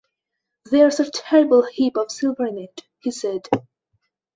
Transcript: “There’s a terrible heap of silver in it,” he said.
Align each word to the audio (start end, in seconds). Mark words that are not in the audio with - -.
“There’s 0.65 0.99
a 0.99 1.11
terrible 1.11 1.61
heap 1.61 1.95
of 1.95 2.09
silver 2.09 2.47
in 2.47 2.57
it,” 2.57 2.81
he 3.01 3.11
said. 3.11 3.47